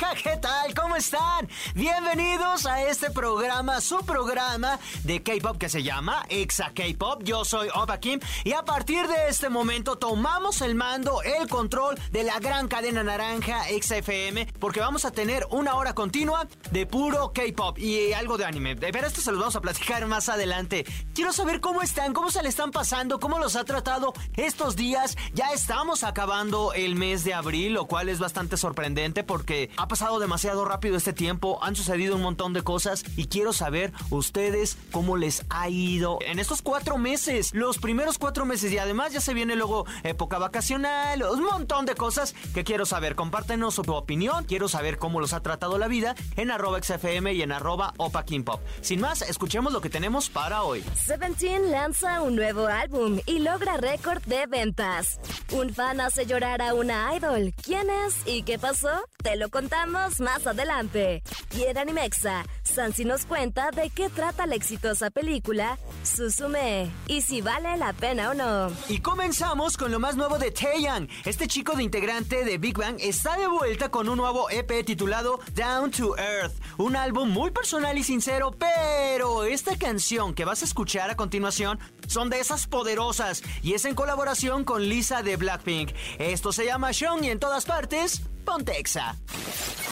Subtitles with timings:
[0.00, 0.74] ¿qué tal?
[0.74, 1.48] ¿Cómo están?
[1.74, 7.22] Bienvenidos a este programa, su programa de K-pop que se llama Exa K-Pop.
[7.22, 11.96] Yo soy Opa Kim y a partir de este momento tomamos el mando, el control
[12.10, 16.86] de la gran cadena naranja Exa FM porque vamos a tener una hora continua de
[16.86, 18.76] puro K-pop y algo de anime.
[18.76, 20.86] Pero esto se los vamos a platicar más adelante.
[21.14, 25.16] Quiero saber cómo están, cómo se le están pasando, cómo los ha tratado estos días.
[25.34, 30.20] Ya estamos acabando el mes de abril, lo cual es bastante sorprendente porque ha pasado
[30.20, 35.16] demasiado rápido este tiempo, han sucedido un montón de cosas y quiero saber ustedes cómo
[35.16, 39.34] les ha ido en estos cuatro meses, los primeros cuatro meses y además ya se
[39.34, 43.16] viene luego época vacacional, un montón de cosas que quiero saber.
[43.16, 47.42] Compártenos su opinión, quiero saber cómo los ha tratado la vida en arroba XFM y
[47.42, 48.60] en arroba Opa Pop.
[48.82, 50.84] Sin más, escuchemos lo que tenemos para hoy.
[50.94, 55.18] Seventeen lanza un nuevo álbum y logra récord de ventas.
[55.50, 57.52] Un fan hace llorar a una idol.
[57.64, 58.88] ¿Quién es y qué pasó?
[59.24, 61.22] Te lo contamos más adelante.
[61.56, 67.40] Y en Animexa, Sansi nos cuenta de qué trata la exitosa película Susume y si
[67.40, 68.72] vale la pena o no.
[68.88, 71.08] Y comenzamos con lo más nuevo de Taeyang.
[71.24, 75.40] Este chico de integrante de Big Bang está de vuelta con un nuevo EP titulado
[75.54, 76.54] Down to Earth.
[76.78, 81.78] Un álbum muy personal y sincero, pero esta canción que vas a escuchar a continuación
[82.06, 85.90] son de esas poderosas y es en colaboración con Lisa de Blackpink.
[86.18, 89.14] Esto se llama Sean y en todas partes, Pontexa.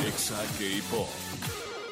[0.05, 1.09] Exa K-Pop.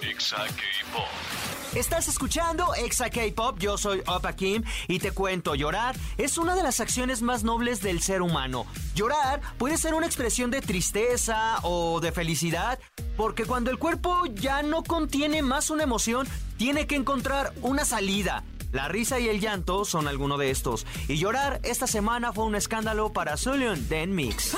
[0.03, 1.77] Exa K-Pop.
[1.77, 6.64] Estás escuchando Exa K-Pop, yo soy Opa Kim y te cuento, llorar es una de
[6.64, 8.67] las acciones más nobles del ser humano.
[8.97, 12.80] Llorar puede ser una expresión de tristeza o de felicidad,
[13.17, 16.27] porque cuando el cuerpo ya no contiene más una emoción,
[16.57, 18.42] tiene que encontrar una salida.
[18.73, 20.85] La risa y el llanto son alguno de estos.
[21.07, 24.57] Y llorar esta semana fue un escándalo para Zulion Den Mix.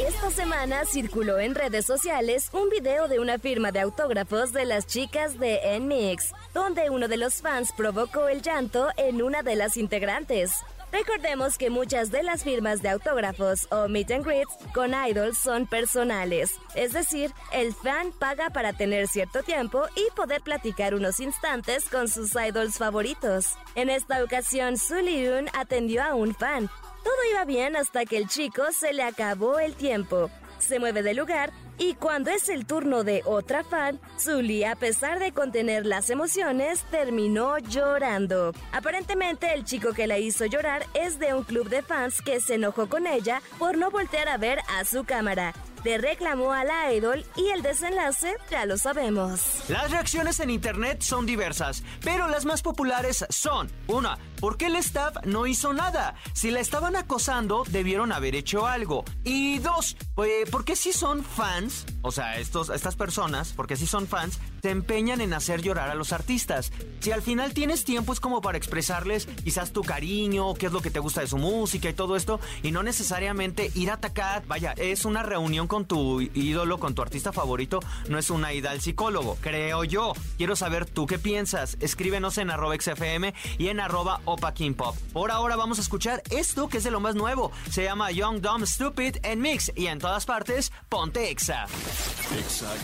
[0.00, 4.86] Esta semana circuló en redes sociales un video de una firma de autógrafos de las
[4.86, 9.76] chicas de NMIX, donde uno de los fans provocó el llanto en una de las
[9.76, 10.52] integrantes.
[10.94, 15.66] Recordemos que muchas de las firmas de autógrafos o meet and greets con idols son
[15.66, 21.88] personales, es decir, el fan paga para tener cierto tiempo y poder platicar unos instantes
[21.88, 23.56] con sus idols favoritos.
[23.74, 26.70] En esta ocasión, Su Liun atendió a un fan.
[27.02, 30.30] Todo iba bien hasta que el chico se le acabó el tiempo.
[30.66, 35.18] Se mueve de lugar y cuando es el turno de otra fan, Zully, a pesar
[35.18, 38.52] de contener las emociones, terminó llorando.
[38.72, 42.54] Aparentemente, el chico que la hizo llorar es de un club de fans que se
[42.54, 45.52] enojó con ella por no voltear a ver a su cámara.
[45.84, 49.68] Le reclamó a la idol y el desenlace ya lo sabemos.
[49.68, 54.76] Las reacciones en internet son diversas, pero las más populares son: una, ¿por qué el
[54.76, 56.16] staff no hizo nada?
[56.34, 59.02] Si la estaban acosando, debieron haber hecho algo.
[59.24, 61.86] Y dos, eh, ¿por qué si son fans?
[62.02, 65.94] O sea, estos, estas personas, porque si son fans, se empeñan en hacer llorar a
[65.94, 66.72] los artistas.
[67.00, 70.82] Si al final tienes tiempo es como para expresarles quizás tu cariño, qué es lo
[70.82, 74.44] que te gusta de su música y todo esto, y no necesariamente ir a atacar.
[74.46, 77.80] Vaya, es una reunión con tu ídolo, con tu artista favorito,
[78.10, 80.12] no es una ida al psicólogo, creo yo.
[80.36, 81.78] Quiero saber tú qué piensas.
[81.80, 84.96] Escríbenos en arroba XFM y en arroba Opa King Pop.
[85.12, 87.52] Por ahora vamos a escuchar esto que es de lo más nuevo.
[87.70, 91.66] Se llama Young, Dumb, Stupid en Mix y en todas partes, ponte Exa.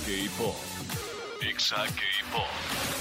[0.06, 1.09] K-Pop.
[1.42, 2.42] Exa K-Pop.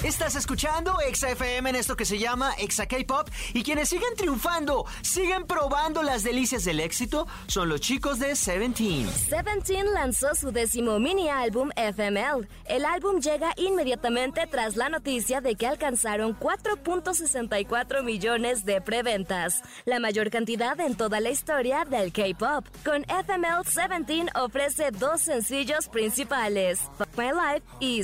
[0.02, 4.86] Estás escuchando Exa FM en esto que se llama Exa K-Pop y quienes siguen triunfando,
[5.02, 9.06] siguen probando las delicias del éxito, son los chicos de Seventeen.
[9.10, 12.48] Seventeen lanzó su décimo mini álbum FML.
[12.64, 20.00] El álbum llega inmediatamente tras la noticia de que alcanzaron 4.64 millones de preventas, la
[20.00, 22.64] mayor cantidad en toda la historia del K-pop.
[22.86, 28.02] Con FML, Seventeen ofrece dos sencillos principales, Fuck My Life y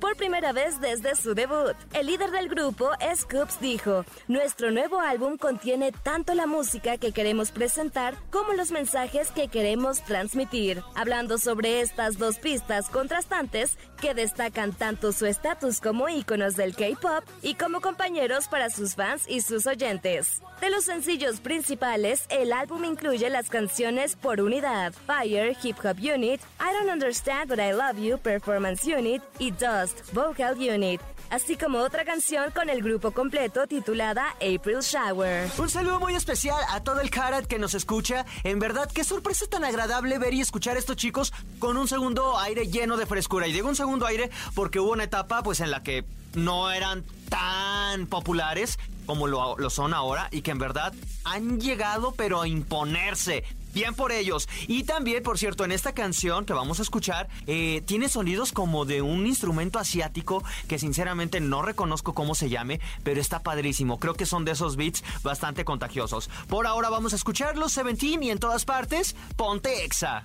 [0.00, 5.36] Por primera vez desde su debut, el líder del grupo, Scoops, dijo, Nuestro nuevo álbum
[5.36, 10.82] contiene tanto la música que queremos presentar como los mensajes que queremos transmitir.
[10.94, 17.24] Hablando sobre estas dos pistas contrastantes que destacan tanto su estatus como íconos del K-pop
[17.42, 20.42] y como compañeros para sus fans y sus oyentes.
[20.60, 26.40] De los sencillos principales, el álbum incluye las canciones Por Unidad, Fire, Hip Hop Unit,
[26.60, 31.00] I Don't Understand But I Love You, Performance Unit y Dust, Vocal Unit.
[31.30, 35.50] así como otra canción con el grupo completo titulada April Shower.
[35.56, 38.26] Un saludo muy especial a todo el Karat que nos escucha.
[38.44, 42.38] En verdad, qué sorpresa tan agradable ver y escuchar a estos chicos con un segundo
[42.38, 43.46] aire lleno de frescura.
[43.46, 47.02] Y digo un segundo aire porque hubo una etapa pues en la que no eran
[47.30, 50.92] tan populares como lo, lo, son ahora y que en verdad
[51.24, 53.44] han llegado pero a imponerse.
[53.72, 54.48] Bien por ellos.
[54.66, 58.84] Y también, por cierto, en esta canción que vamos a escuchar, eh, tiene sonidos como
[58.84, 63.98] de un instrumento asiático que sinceramente no reconozco cómo se llame, pero está padrísimo.
[63.98, 66.28] Creo que son de esos beats bastante contagiosos.
[66.48, 70.22] Por ahora vamos a escucharlos, Seventeen, y en todas partes, ponte Exa.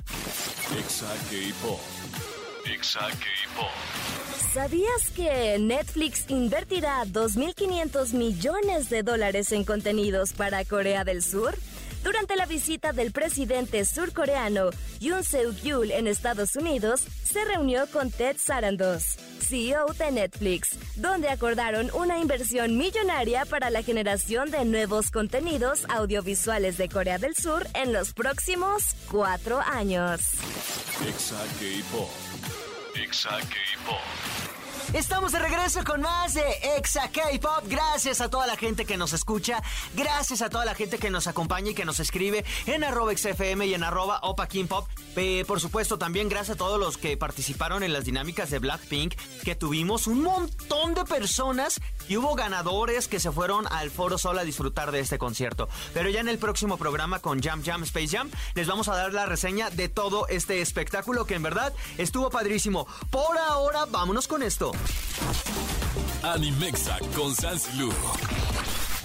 [0.78, 1.80] Exa K-Pop.
[2.66, 3.72] Exa K-Pop.
[4.54, 11.58] ¿Sabías que Netflix invertirá 2.500 millones de dólares en contenidos para Corea del Sur?
[12.04, 18.38] Durante la visita del presidente surcoreano Yoon Seuk-yeol en Estados Unidos, se reunió con Ted
[18.38, 25.86] Sarandos, CEO de Netflix, donde acordaron una inversión millonaria para la generación de nuevos contenidos
[25.90, 30.22] audiovisuales de Corea del Sur en los próximos cuatro años.
[34.98, 36.44] Estamos de regreso con más de
[36.76, 37.66] Exa K-Pop.
[37.68, 39.62] Gracias a toda la gente que nos escucha.
[39.94, 43.68] Gracias a toda la gente que nos acompaña y que nos escribe en arroba XFM
[43.68, 44.88] y en arroba Opa Pop.
[45.16, 49.14] Eh, por supuesto, también gracias a todos los que participaron en las dinámicas de Blackpink,
[49.44, 51.80] que tuvimos un montón de personas
[52.10, 55.70] y hubo ganadores que se fueron al Foro Sol a disfrutar de este concierto.
[55.94, 59.14] Pero ya en el próximo programa con Jam Jam Space Jam les vamos a dar
[59.14, 62.88] la reseña de todo este espectáculo que en verdad estuvo padrísimo.
[63.12, 64.72] Por ahora, vámonos con esto.
[66.24, 67.34] Animexa con
[67.78, 68.37] Lu.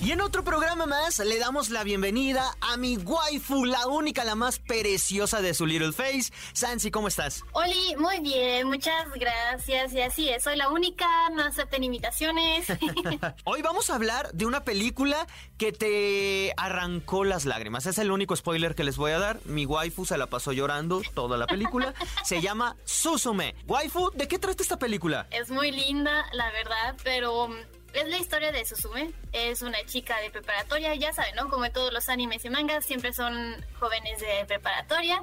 [0.05, 4.35] Y en otro programa más le damos la bienvenida a mi waifu, la única, la
[4.35, 6.33] más preciosa de su little face.
[6.53, 7.45] Sansi, ¿cómo estás?
[7.53, 9.93] Oli, muy bien, muchas gracias.
[9.93, 12.67] Y así es, soy la única, no acepten invitaciones.
[13.45, 15.25] Hoy vamos a hablar de una película
[15.57, 17.87] que te arrancó las lágrimas.
[17.87, 19.39] Es el único spoiler que les voy a dar.
[19.45, 21.95] Mi waifu se la pasó llorando toda la película.
[22.25, 23.55] se llama Susume.
[23.69, 25.29] Waifu, ¿de qué trata esta película?
[25.31, 27.51] Es muy linda, la verdad, pero
[27.93, 29.13] es la historia de Susume.
[29.33, 31.49] Es una chica de preparatoria, ya saben, ¿no?
[31.49, 35.23] Como en todos los animes y mangas, siempre son jóvenes de preparatoria.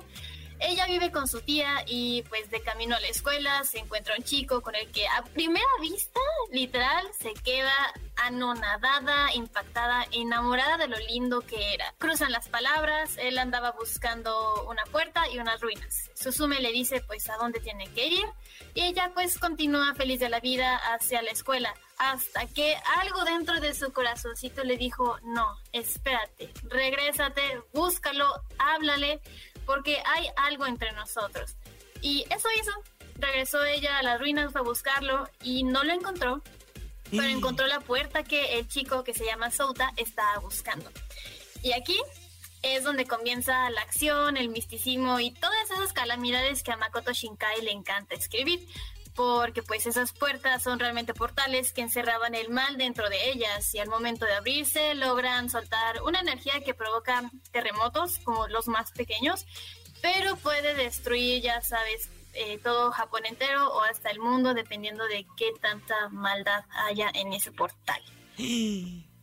[0.60, 4.24] Ella vive con su tía y pues de camino a la escuela se encuentra un
[4.24, 6.20] chico con el que a primera vista,
[6.52, 7.74] literal, se queda
[8.18, 11.94] anonadada, impactada, enamorada de lo lindo que era.
[11.98, 16.10] Cruzan las palabras, él andaba buscando una puerta y unas ruinas.
[16.14, 18.26] Susume le dice pues a dónde tiene que ir
[18.74, 23.60] y ella pues continúa feliz de la vida hacia la escuela hasta que algo dentro
[23.60, 28.26] de su corazoncito le dijo, no, espérate, regrésate, búscalo,
[28.58, 29.20] háblale,
[29.70, 31.56] porque hay algo entre nosotros.
[32.02, 32.72] Y eso hizo.
[33.20, 36.42] Regresó ella a las ruinas, fue a buscarlo y no lo encontró,
[37.12, 40.90] pero encontró la puerta que el chico que se llama Souta estaba buscando.
[41.62, 42.02] Y aquí
[42.64, 47.62] es donde comienza la acción, el misticismo y todas esas calamidades que a Makoto Shinkai
[47.62, 48.68] le encanta escribir
[49.16, 53.80] porque pues esas puertas son realmente portales que encerraban el mal dentro de ellas y
[53.80, 59.46] al momento de abrirse logran soltar una energía que provoca terremotos como los más pequeños,
[60.02, 65.26] pero puede destruir, ya sabes, eh, todo Japón entero o hasta el mundo dependiendo de
[65.36, 68.02] qué tanta maldad haya en ese portal.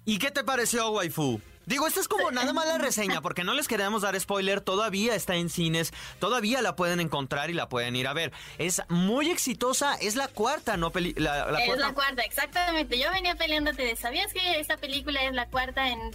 [0.06, 1.40] ¿Y qué te pareció, waifu?
[1.66, 5.16] Digo, esta es como nada más la reseña, porque no les queremos dar spoiler, todavía
[5.16, 8.32] está en cines, todavía la pueden encontrar y la pueden ir a ver.
[8.58, 10.92] Es muy exitosa, es la cuarta, ¿no?
[10.94, 13.00] la, es la cuarta, exactamente.
[13.00, 16.12] Yo venía peleándote de, ¿sabías que esta película es la cuarta en,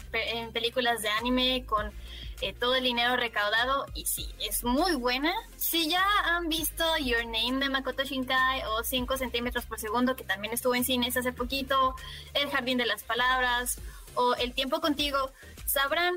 [0.53, 1.91] películas de anime con
[2.41, 3.85] eh, todo el dinero recaudado?
[3.93, 5.33] Y sí, es muy buena.
[5.57, 10.23] Si ya han visto Your Name de Makoto Shinkai o 5 centímetros por segundo, que
[10.23, 11.95] también estuvo en cines hace poquito,
[12.33, 13.79] El Jardín de las Palabras
[14.15, 15.31] o El tiempo contigo,
[15.65, 16.15] sabrán,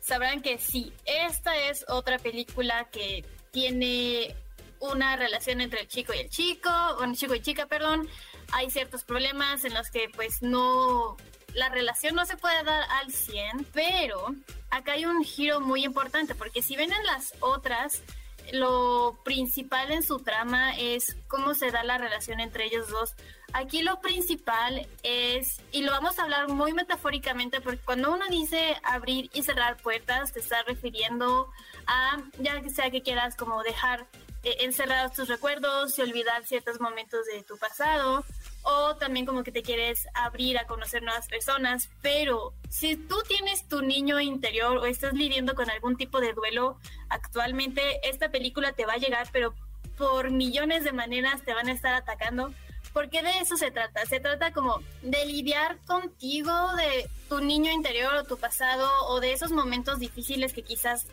[0.00, 4.36] sabrán que sí, esta es otra película que tiene
[4.82, 8.08] una relación entre el chico y el chico, bueno, chico y chica, perdón.
[8.52, 11.16] Hay ciertos problemas en los que pues no
[11.54, 14.34] la relación no se puede dar al 100, pero
[14.70, 18.02] acá hay un giro muy importante porque si ven en las otras
[18.50, 23.14] lo principal en su trama es cómo se da la relación entre ellos dos.
[23.52, 28.76] Aquí lo principal es, y lo vamos a hablar muy metafóricamente, porque cuando uno dice
[28.82, 31.50] abrir y cerrar puertas, te está refiriendo
[31.86, 34.06] a, ya sea que quieras como dejar
[34.42, 38.24] eh, encerrados tus recuerdos y olvidar ciertos momentos de tu pasado,
[38.62, 43.68] o también como que te quieres abrir a conocer nuevas personas, pero si tú tienes
[43.68, 46.78] tu niño interior o estás lidiando con algún tipo de duelo
[47.08, 49.54] actualmente, esta película te va a llegar, pero
[49.98, 52.52] por millones de maneras te van a estar atacando
[52.92, 54.04] porque de eso se trata.
[54.06, 59.32] Se trata como de lidiar contigo, de tu niño interior o tu pasado, o de
[59.32, 61.06] esos momentos difíciles que quizás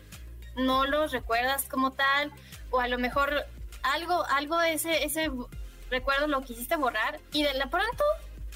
[0.56, 2.32] no los recuerdas como tal,
[2.70, 3.46] o a lo mejor
[3.82, 5.30] algo, algo ese, ese
[5.90, 8.04] recuerdo lo quisiste borrar y de la pronto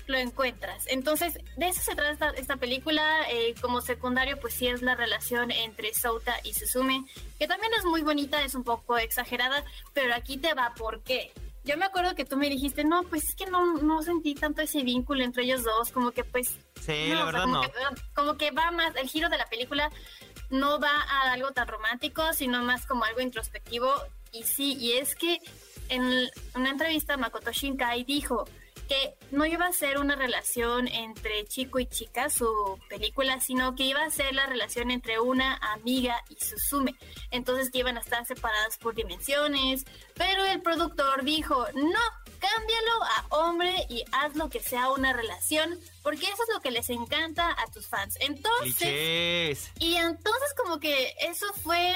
[0.07, 0.85] lo encuentras.
[0.89, 3.29] Entonces, de eso se trata esta, película.
[3.31, 7.05] Eh, como secundario, pues sí es la relación entre Souta y Suzume,
[7.39, 11.33] que también es muy bonita, es un poco exagerada, pero aquí te va por qué.
[11.65, 14.61] Yo me acuerdo que tú me dijiste, no, pues es que no, no sentí tanto
[14.61, 16.59] ese vínculo entre ellos dos, como que pues...
[16.83, 17.63] Sí, la verdad como no.
[17.63, 17.71] Que,
[18.15, 19.91] como que va más, el giro de la película
[20.51, 23.91] no va a algo tan romántico, sino más como algo introspectivo.
[24.31, 25.39] Y sí, y es que
[25.89, 28.45] en una entrevista Makoto Shinkai dijo,
[28.89, 33.85] que no iba a ser una relación entre chico y chica, su película, sino que
[33.85, 36.95] iba a ser la relación entre una amiga y Susume.
[37.31, 42.01] Entonces que iban a estar separadas por dimensiones, pero el productor dijo, no,
[42.39, 46.71] cámbialo a hombre y haz lo que sea una relación, porque eso es lo que
[46.71, 48.17] les encanta a tus fans.
[48.21, 49.73] Entonces...
[49.79, 51.95] Y entonces como que eso fue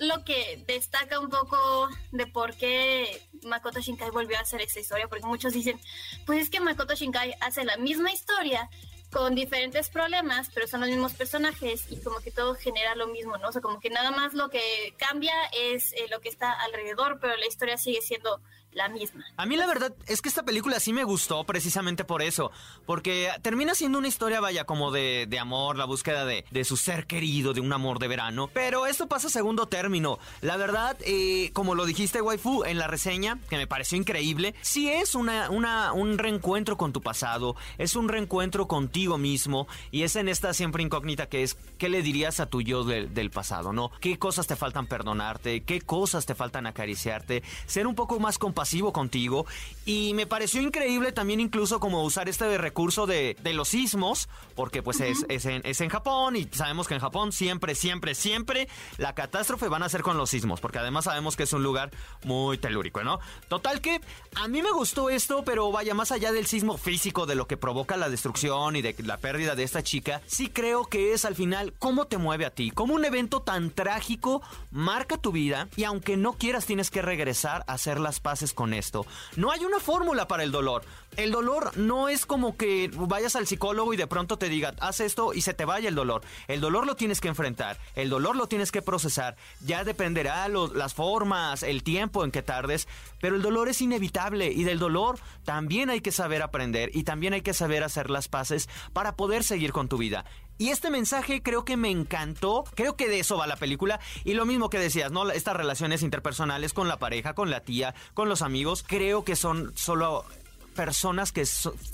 [0.00, 5.08] lo que destaca un poco de por qué Makoto Shinkai volvió a hacer esta historia,
[5.08, 5.78] porque muchos dicen,
[6.26, 8.68] pues es que Makoto Shinkai hace la misma historia
[9.12, 13.36] con diferentes problemas, pero son los mismos personajes y como que todo genera lo mismo,
[13.36, 13.48] ¿no?
[13.48, 17.18] O sea, como que nada más lo que cambia es eh, lo que está alrededor,
[17.20, 18.40] pero la historia sigue siendo
[18.72, 19.24] la misma.
[19.36, 22.52] A mí la verdad es que esta película sí me gustó precisamente por eso,
[22.86, 26.76] porque termina siendo una historia, vaya, como de, de amor, la búsqueda de, de, su
[26.76, 30.18] ser querido, de un amor de verano, pero esto pasa a segundo término.
[30.40, 34.88] La verdad, eh, como lo dijiste, waifu, en la reseña, que me pareció increíble, sí
[34.88, 40.14] es una, una, un reencuentro con tu pasado, es un reencuentro contigo mismo, y es
[40.14, 43.72] en esta siempre incógnita que es, ¿qué le dirías a tu yo del, del pasado,
[43.72, 43.90] no?
[44.00, 45.64] ¿Qué cosas te faltan perdonarte?
[45.64, 47.42] ¿Qué cosas te faltan acariciarte?
[47.66, 49.46] Ser un poco más compasivo pasivo contigo.
[49.86, 54.82] Y me pareció increíble también incluso como usar este recurso de, de los sismos, porque
[54.82, 58.68] pues es, es, en, es en Japón y sabemos que en Japón siempre, siempre, siempre
[58.98, 61.90] la catástrofe van a ser con los sismos, porque además sabemos que es un lugar
[62.22, 63.18] muy telúrico, ¿no?
[63.48, 64.02] Total que
[64.34, 67.56] a mí me gustó esto, pero vaya más allá del sismo físico, de lo que
[67.56, 71.34] provoca la destrucción y de la pérdida de esta chica, sí creo que es al
[71.34, 75.84] final cómo te mueve a ti, cómo un evento tan trágico marca tu vida y
[75.84, 79.06] aunque no quieras tienes que regresar a hacer las paces con esto.
[79.36, 80.82] No hay una fórmula para el dolor.
[81.16, 85.00] El dolor no es como que vayas al psicólogo y de pronto te diga, haz
[85.00, 86.22] esto y se te vaya el dolor.
[86.46, 89.36] El dolor lo tienes que enfrentar, el dolor lo tienes que procesar.
[89.64, 92.86] Ya dependerá las formas, el tiempo en que tardes,
[93.20, 97.32] pero el dolor es inevitable y del dolor también hay que saber aprender y también
[97.32, 100.24] hay que saber hacer las paces para poder seguir con tu vida.
[100.60, 102.64] Y este mensaje creo que me encantó.
[102.74, 103.98] Creo que de eso va la película.
[104.24, 105.30] Y lo mismo que decías, ¿no?
[105.30, 109.72] Estas relaciones interpersonales con la pareja, con la tía, con los amigos, creo que son
[109.74, 110.26] solo
[110.74, 111.44] personas que,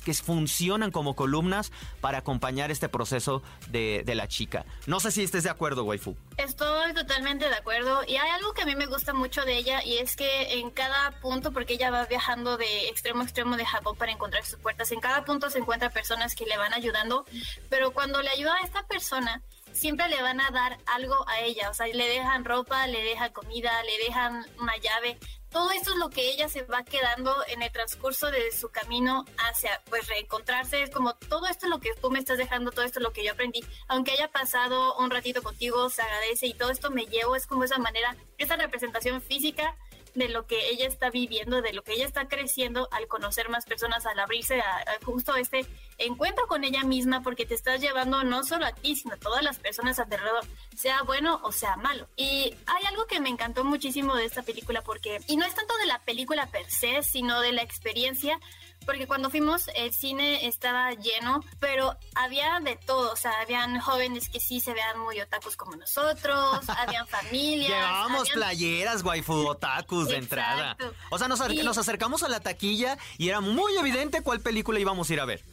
[0.04, 4.64] que funcionan como columnas para acompañar este proceso de, de, la chica.
[4.87, 6.16] No sé si estés de acuerdo, waifu.
[6.37, 8.02] Estoy totalmente de acuerdo.
[8.06, 10.71] Y hay algo que a mí me gusta mucho de ella y es que en
[10.71, 14.59] cada punto, porque ella va viajando de extremo a extremo de Japón para encontrar sus
[14.59, 17.25] puertas, en cada punto se encuentra personas que le van ayudando,
[17.68, 19.42] pero cuando le ayuda a esta persona,
[19.73, 23.33] siempre le van a dar algo a ella, o sea, le dejan ropa, le dejan
[23.33, 25.18] comida, le dejan una llave.
[25.56, 29.25] Todo esto es lo que ella se va quedando en el transcurso de su camino
[29.38, 30.82] hacia, pues, reencontrarse.
[30.82, 33.14] Es como todo esto es lo que tú me estás dejando, todo esto es lo
[33.14, 33.64] que yo aprendí.
[33.88, 37.36] Aunque haya pasado un ratito contigo, se agradece y todo esto me llevo.
[37.36, 39.75] Es como esa manera, esa representación física
[40.16, 43.64] de lo que ella está viviendo, de lo que ella está creciendo al conocer más
[43.66, 45.66] personas, al abrirse a, a, justo este
[45.99, 49.42] encuentro con ella misma, porque te estás llevando no solo a ti, sino a todas
[49.42, 50.44] las personas alrededor,
[50.75, 52.08] sea bueno o sea malo.
[52.16, 55.76] Y hay algo que me encantó muchísimo de esta película, porque, y no es tanto
[55.76, 58.40] de la película per se, sino de la experiencia,
[58.85, 64.28] porque cuando fuimos el cine estaba lleno, pero había de todo, o sea, habían jóvenes
[64.28, 67.70] que sí se vean muy otakus como nosotros, habían familias.
[67.70, 68.35] Llevábamos habían...
[68.35, 70.76] playeras, waifu, otakus de entrada.
[71.10, 71.62] O sea, nos, y...
[71.62, 75.25] nos acercamos a la taquilla y era muy evidente cuál película íbamos a ir a
[75.25, 75.44] ver.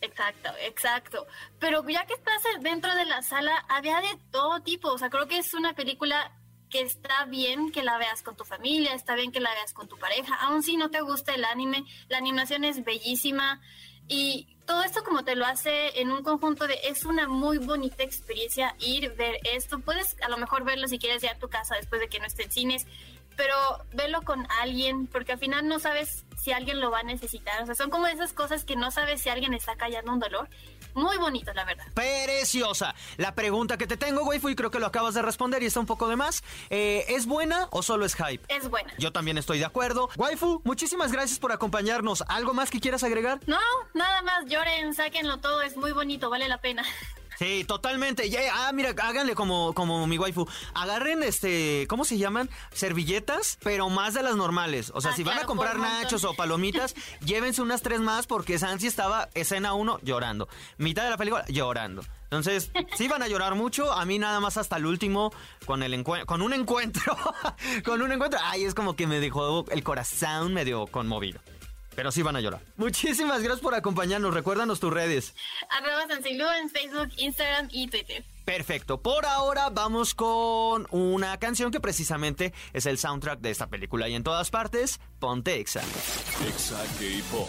[0.00, 1.26] Exacto, exacto.
[1.58, 4.88] Pero ya que estás dentro de la sala, había de todo tipo.
[4.88, 6.32] O sea, creo que es una película
[6.70, 9.88] que está bien que la veas con tu familia, está bien que la veas con
[9.88, 13.60] tu pareja, aun si no te gusta el anime, la animación es bellísima
[14.08, 18.02] y todo esto como te lo hace en un conjunto de es una muy bonita
[18.02, 21.76] experiencia ir ver esto, puedes a lo mejor verlo si quieres ya a tu casa
[21.76, 22.86] después de que no esté en cines,
[23.36, 23.54] pero
[23.92, 27.66] verlo con alguien porque al final no sabes si alguien lo va a necesitar, o
[27.66, 30.48] sea, son como esas cosas que no sabes si alguien está callando un dolor
[30.94, 31.84] muy bonitos, la verdad.
[31.94, 32.94] Preciosa.
[33.18, 35.78] La pregunta que te tengo, waifu, y creo que lo acabas de responder y está
[35.80, 36.42] un poco de más.
[36.70, 38.42] eh, ¿Es buena o solo es hype?
[38.48, 38.92] Es buena.
[38.98, 40.08] Yo también estoy de acuerdo.
[40.16, 42.24] Waifu, muchísimas gracias por acompañarnos.
[42.28, 43.40] ¿Algo más que quieras agregar?
[43.46, 43.58] No,
[43.92, 46.82] nada más lloren, sáquenlo todo, es muy bonito, vale la pena.
[47.38, 48.30] Sí, totalmente.
[48.30, 50.46] Ya, ah, mira, háganle como, como mi waifu.
[50.74, 52.48] Agarren, este, ¿cómo se llaman?
[52.72, 54.90] Servilletas, pero más de las normales.
[54.94, 58.58] O sea, Ah, si van a comprar nachos o palomitas, llévense unas tres más porque
[58.58, 60.48] Sansi estaba escena uno llorando.
[60.78, 62.02] Mitad de la película llorando.
[62.24, 63.92] Entonces, sí van a llorar mucho.
[63.92, 65.32] A mí nada más hasta el último
[65.64, 67.16] con el con un encuentro.
[67.84, 68.40] con un encuentro.
[68.42, 71.40] Ay, es como que me dejó el corazón medio conmovido.
[71.96, 72.60] Pero sí van a llorar.
[72.76, 74.34] Muchísimas gracias por acompañarnos.
[74.34, 75.34] Recuérdanos tus redes.
[75.70, 78.24] Arroba Sansilu en Facebook, Instagram y Twitter.
[78.44, 79.02] Perfecto.
[79.02, 84.08] Por ahora vamos con una canción que precisamente es el soundtrack de esta película.
[84.08, 85.80] Y en todas partes, ponte Exa.
[86.46, 87.48] Exa K-Pop.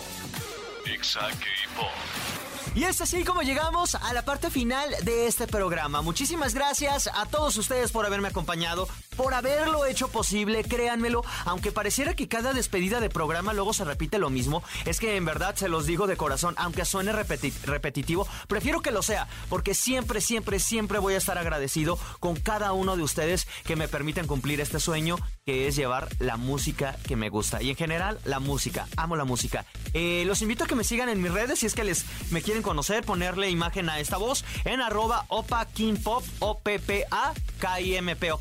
[0.85, 2.46] Exa K-Pop.
[2.77, 6.03] Y es así como llegamos a la parte final de este programa.
[6.03, 11.23] Muchísimas gracias a todos ustedes por haberme acompañado, por haberlo hecho posible, créanmelo.
[11.45, 15.25] Aunque pareciera que cada despedida de programa luego se repite lo mismo, es que en
[15.25, 19.73] verdad se los digo de corazón, aunque suene repeti- repetitivo, prefiero que lo sea, porque
[19.73, 24.27] siempre, siempre, siempre voy a estar agradecido con cada uno de ustedes que me permiten
[24.27, 25.17] cumplir este sueño,
[25.47, 27.59] que es llevar la música que me gusta.
[27.59, 28.87] Y en general, la música.
[28.97, 29.65] Amo la música.
[29.93, 32.43] Eh, los invito a que me sigan en mis redes si es que les me
[32.43, 37.05] quieren conocer, ponerle imagen a esta voz en arroba opa King Pop, o p p
[37.09, 38.39] a k i m p o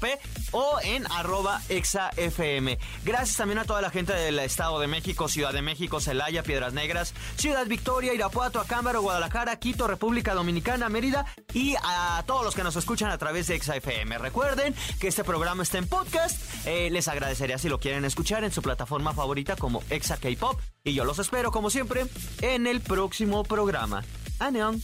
[0.50, 2.76] o en arroba exa fm.
[3.04, 6.72] Gracias también a toda la gente del Estado de México, Ciudad de México, Celaya, Piedras
[6.72, 12.64] Negras, Ciudad Victoria, Irapuato, Acámbaro, Guadalajara, Quito, República Dominicana, Mérida y a todos los que
[12.64, 14.18] nos escuchan a través de Exa FM.
[14.18, 16.40] Recuerden que este programa está en podcast.
[16.66, 20.58] Eh, les agradecería si lo quieren escuchar en su plataforma favorita como Exa K-Pop.
[20.86, 22.06] Y yo los espero, como siempre,
[22.42, 24.04] en el próximo programa.
[24.38, 24.80] Aneon.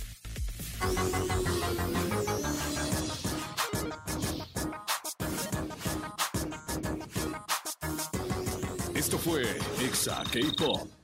[8.97, 9.43] Esto fue
[9.81, 11.02] Exa K-Pop.